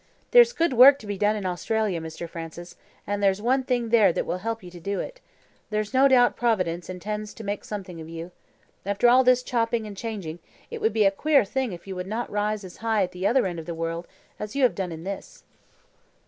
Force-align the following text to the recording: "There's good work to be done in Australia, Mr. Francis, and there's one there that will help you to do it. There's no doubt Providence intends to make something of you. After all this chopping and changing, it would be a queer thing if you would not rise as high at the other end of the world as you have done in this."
"There's 0.31 0.51
good 0.51 0.73
work 0.73 0.97
to 0.97 1.05
be 1.05 1.15
done 1.15 1.35
in 1.35 1.45
Australia, 1.45 2.01
Mr. 2.01 2.27
Francis, 2.27 2.75
and 3.05 3.21
there's 3.21 3.39
one 3.39 3.65
there 3.67 4.11
that 4.11 4.25
will 4.25 4.39
help 4.39 4.63
you 4.63 4.71
to 4.71 4.79
do 4.79 4.99
it. 4.99 5.21
There's 5.69 5.93
no 5.93 6.07
doubt 6.07 6.35
Providence 6.35 6.89
intends 6.89 7.35
to 7.35 7.43
make 7.43 7.63
something 7.63 8.01
of 8.01 8.09
you. 8.09 8.31
After 8.83 9.07
all 9.07 9.23
this 9.23 9.43
chopping 9.43 9.85
and 9.85 9.95
changing, 9.95 10.39
it 10.71 10.81
would 10.81 10.91
be 10.93 11.05
a 11.05 11.11
queer 11.11 11.45
thing 11.45 11.71
if 11.71 11.85
you 11.85 11.95
would 11.95 12.07
not 12.07 12.31
rise 12.31 12.63
as 12.63 12.77
high 12.77 13.03
at 13.03 13.11
the 13.11 13.27
other 13.27 13.45
end 13.45 13.59
of 13.59 13.67
the 13.67 13.75
world 13.75 14.07
as 14.39 14.55
you 14.55 14.63
have 14.63 14.73
done 14.73 14.91
in 14.91 15.03
this." 15.03 15.43